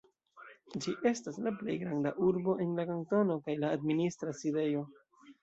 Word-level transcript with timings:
Ĝi 0.85 0.93
estas 1.09 1.37
la 1.47 1.53
plej 1.59 1.75
granda 1.81 2.13
urbo 2.29 2.57
en 2.65 2.73
la 2.81 2.87
kantono, 2.93 3.37
kaj 3.45 3.57
la 3.61 3.71
administra 3.79 4.35
sidejo. 4.43 4.85